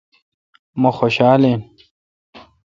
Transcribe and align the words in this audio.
مہ 0.81 0.91
خوشال 0.97 1.41
این۔ 1.47 1.61